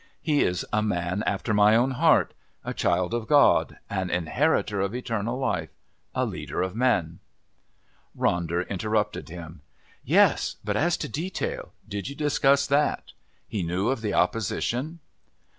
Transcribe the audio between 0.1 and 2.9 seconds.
He is a man after my own heart a